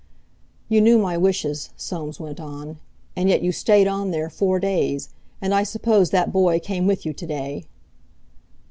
"You 0.67 0.81
knew 0.81 0.97
my 0.97 1.15
wishes," 1.15 1.69
Soames 1.77 2.19
went 2.19 2.39
on, 2.39 2.79
"and 3.15 3.29
yet 3.29 3.43
you 3.43 3.51
stayed 3.51 3.85
on 3.87 4.09
there 4.09 4.31
four 4.31 4.59
days. 4.59 5.09
And 5.39 5.53
I 5.53 5.61
suppose 5.61 6.09
that 6.09 6.31
boy 6.33 6.57
came 6.59 6.87
with 6.87 7.05
you 7.05 7.13
to 7.13 7.27
day." 7.27 7.65